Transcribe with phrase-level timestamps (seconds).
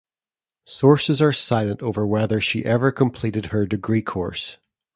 [0.65, 4.57] Sources are silent over whether she ever completed her degree course.